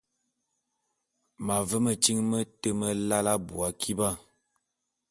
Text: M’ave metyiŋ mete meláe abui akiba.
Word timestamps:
M’ave 1.45 1.77
metyiŋ 1.85 2.17
mete 2.29 2.69
meláe 2.79 3.29
abui 3.35 3.61
akiba. 3.69 4.09